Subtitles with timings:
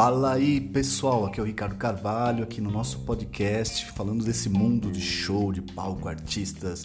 [0.00, 4.90] Fala aí pessoal, aqui é o Ricardo Carvalho, aqui no nosso podcast, falando desse mundo
[4.90, 6.84] de show, de palco, artistas,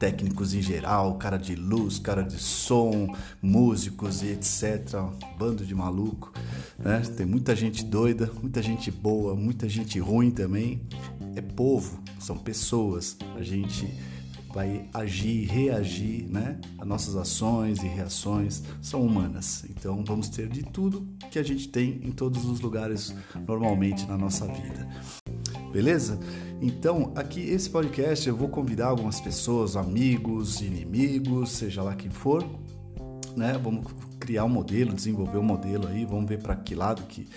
[0.00, 4.98] técnicos em geral, cara de luz, cara de som, músicos e etc.
[5.38, 6.32] Bando de maluco,
[6.76, 7.02] né?
[7.16, 10.82] Tem muita gente doida, muita gente boa, muita gente ruim também.
[11.36, 13.16] É povo, são pessoas.
[13.36, 13.94] A gente
[14.56, 16.58] vai agir, reagir, né?
[16.78, 19.66] As nossas ações e reações são humanas.
[19.68, 23.14] Então vamos ter de tudo que a gente tem em todos os lugares
[23.46, 24.88] normalmente na nossa vida.
[25.70, 26.18] Beleza?
[26.62, 32.42] Então, aqui esse podcast eu vou convidar algumas pessoas, amigos, inimigos, seja lá quem for,
[33.36, 33.60] né?
[33.62, 33.92] Vamos
[34.26, 37.28] criar um modelo, desenvolver um modelo aí, vamos ver para que lado que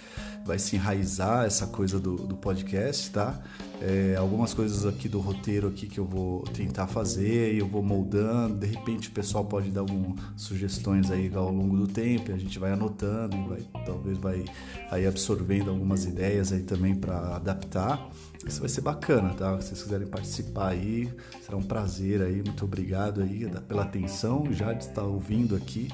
[0.43, 3.39] vai se enraizar essa coisa do, do podcast, tá?
[3.79, 8.55] É, algumas coisas aqui do roteiro aqui que eu vou tentar fazer eu vou moldando.
[8.55, 12.57] De repente o pessoal pode dar algumas sugestões aí ao longo do tempo, a gente
[12.57, 14.43] vai anotando vai, talvez vai
[14.89, 18.09] aí absorvendo algumas ideias aí também para adaptar.
[18.45, 19.59] Isso vai ser bacana, tá?
[19.61, 21.09] Se vocês quiserem participar aí,
[21.45, 22.41] será um prazer aí.
[22.41, 25.89] Muito obrigado aí pela atenção, já de estar ouvindo aqui.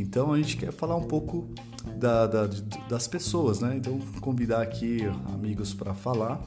[0.00, 1.48] Então a gente quer falar um pouco
[1.96, 2.48] da, da,
[2.88, 3.76] das pessoas, né?
[3.76, 5.00] Então convidar aqui
[5.32, 6.40] amigos para falar,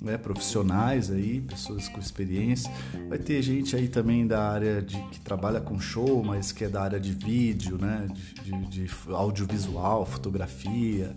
[0.00, 0.16] né?
[0.16, 2.70] Profissionais aí, pessoas com experiência.
[3.08, 6.68] Vai ter gente aí também da área de que trabalha com show, mas que é
[6.68, 8.08] da área de vídeo, né?
[8.12, 11.14] de, de, de audiovisual, fotografia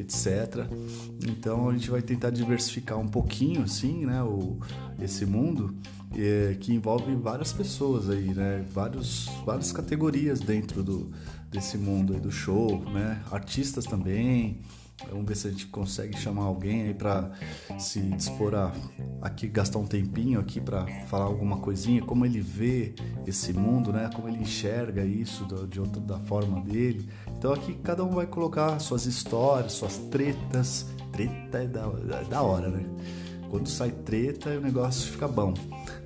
[0.00, 0.66] etc.
[1.26, 4.58] Então a gente vai tentar diversificar um pouquinho, assim, né, o,
[5.00, 5.74] esse mundo
[6.16, 11.10] é, que envolve várias pessoas aí, né, vários, várias categorias dentro do,
[11.50, 14.58] desse mundo aí do show, né, artistas também.
[15.08, 17.30] Vamos ver se a gente consegue chamar alguém aí para
[17.78, 18.72] se dispor a
[19.22, 22.94] aqui gastar um tempinho aqui para falar alguma coisinha, como ele vê
[23.26, 24.10] esse mundo, né?
[24.14, 27.08] Como ele enxerga isso de outra da forma dele.
[27.36, 30.86] Então aqui cada um vai colocar suas histórias, suas tretas.
[31.12, 32.84] Treta é da, é da hora, né?
[33.50, 35.52] Quando sai treta, o negócio fica bom.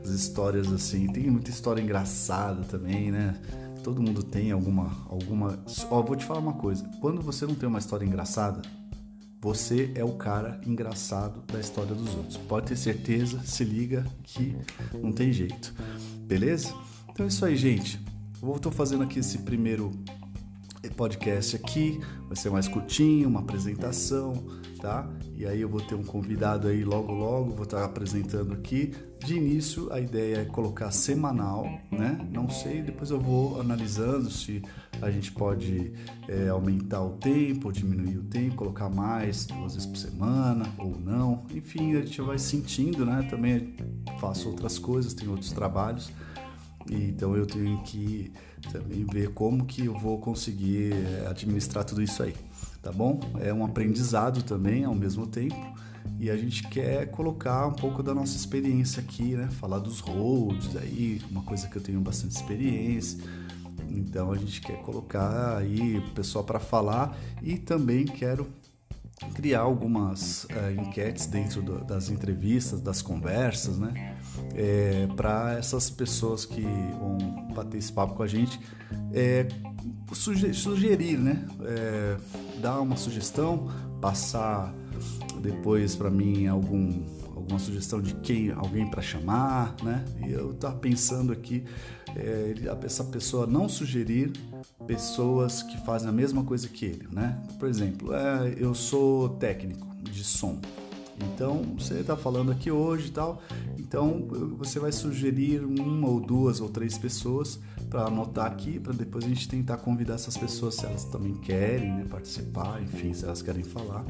[0.03, 3.39] As histórias assim, tem muita história engraçada também, né?
[3.83, 5.59] Todo mundo tem alguma alguma.
[5.91, 6.89] Ó, vou te falar uma coisa.
[7.03, 8.63] Quando você não tem uma história engraçada,
[9.45, 12.39] você é o cara engraçado da história dos outros.
[12.39, 14.57] Pode ter certeza, se liga que
[14.95, 15.75] não tem jeito.
[16.27, 16.75] Beleza?
[17.11, 18.01] Então é isso aí, gente.
[18.43, 19.93] Eu estou fazendo aqui esse primeiro
[20.91, 24.33] podcast aqui, vai ser mais curtinho, uma apresentação,
[24.81, 25.09] tá?
[25.37, 28.93] E aí eu vou ter um convidado aí logo logo, vou estar apresentando aqui.
[29.25, 32.19] De início a ideia é colocar semanal, né?
[32.31, 34.63] Não sei, depois eu vou analisando se
[35.01, 35.93] a gente pode
[36.29, 41.47] é, aumentar o tempo, diminuir o tempo, colocar mais duas vezes por semana ou não.
[41.55, 43.27] Enfim, a gente vai sentindo, né?
[43.31, 43.75] Também
[44.21, 46.13] faço outras coisas, tenho outros trabalhos.
[46.91, 48.33] Então eu tenho que
[48.73, 52.35] também ver como que eu vou conseguir eh, administrar tudo isso aí,
[52.83, 53.21] tá bom?
[53.41, 55.75] É um aprendizado também ao mesmo tempo
[56.19, 59.49] e a gente quer colocar um pouco da nossa experiência aqui, né?
[59.51, 63.19] Falar dos holds aí, uma coisa que eu tenho bastante experiência.
[63.89, 68.47] Então a gente quer colocar aí o pessoal para falar e também quero
[69.35, 74.17] criar algumas é, enquetes dentro do, das entrevistas, das conversas, né?
[74.55, 77.19] É, para essas pessoas que vão
[77.55, 78.61] bater esse papo com a gente
[79.13, 79.47] é,
[80.13, 81.47] sugerir, né?
[81.63, 82.17] É,
[82.61, 83.71] dar uma sugestão,
[84.01, 84.75] passar
[85.41, 87.03] depois para mim algum
[87.35, 90.05] alguma sugestão de quem alguém para chamar, né?
[90.27, 91.65] E eu estava pensando aqui
[92.17, 92.55] é,
[92.85, 94.33] essa pessoa não sugerir
[94.87, 97.43] pessoas que fazem a mesma coisa que ele, né?
[97.59, 100.61] Por exemplo, é, eu sou técnico de som.
[101.21, 103.41] Então, você está falando aqui hoje e tal,
[103.79, 104.27] então
[104.59, 109.29] você vai sugerir uma ou duas ou três pessoas para anotar aqui, para depois a
[109.29, 113.63] gente tentar convidar essas pessoas se elas também querem né, participar, enfim, se elas querem
[113.63, 114.05] falar.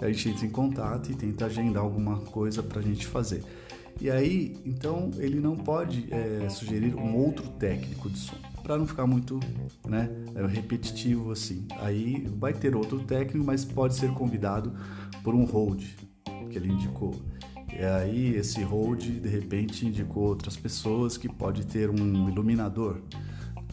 [0.00, 3.42] A gente entra em contato e tenta agendar alguma coisa para a gente fazer.
[4.00, 8.86] E aí, então, ele não pode é, sugerir um outro técnico de som, para não
[8.86, 9.40] ficar muito
[9.88, 11.66] né, é, repetitivo assim.
[11.80, 14.72] Aí vai ter outro técnico, mas pode ser convidado
[15.24, 15.82] por um hold
[16.48, 17.14] que ele indicou.
[17.72, 23.00] E aí esse hold de repente indicou outras pessoas que pode ter um iluminador,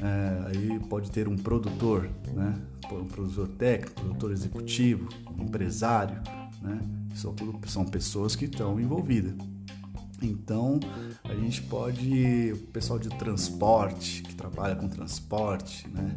[0.01, 2.53] é, aí pode ter um produtor, né?
[2.91, 6.21] um produtor técnico, produtor executivo, um empresário,
[6.61, 6.79] né?
[7.15, 9.33] São, tudo, são pessoas que estão envolvidas.
[10.21, 10.79] Então,
[11.23, 16.15] a gente pode, o pessoal de transporte, que trabalha com transporte, né,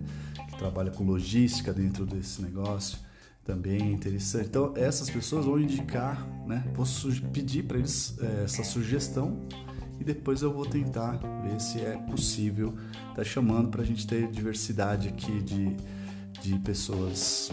[0.51, 2.99] que trabalha com logística dentro desse negócio,
[3.45, 4.47] também é interessante.
[4.47, 6.87] Então, essas pessoas vão indicar, né, vou
[7.33, 9.47] pedir para eles é, essa sugestão
[9.99, 12.75] e depois eu vou tentar ver se é possível
[13.15, 15.77] tá chamando para a gente ter diversidade aqui de,
[16.41, 17.51] de pessoas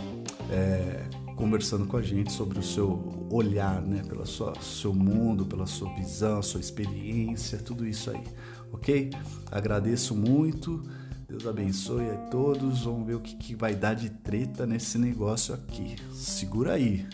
[0.51, 1.03] é,
[1.35, 6.41] conversando com a gente sobre o seu olhar, né, pelo seu mundo, pela sua visão,
[6.41, 8.23] sua experiência, tudo isso aí,
[8.71, 9.11] ok?
[9.51, 10.81] Agradeço muito.
[11.27, 12.83] Deus abençoe a todos.
[12.83, 15.95] Vamos ver o que, que vai dar de treta nesse negócio aqui.
[16.13, 17.05] Segura aí.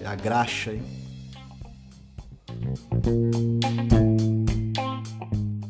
[0.00, 0.82] É a graxa, hein?